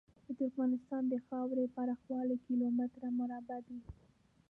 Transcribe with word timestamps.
د 0.25 0.27
ترکمنستان 0.39 1.03
د 1.09 1.13
خاورې 1.27 1.65
پراخوالی 1.75 2.37
کیلو 2.45 2.67
متره 2.77 3.09
مربع 3.19 3.59
دی. 3.67 3.79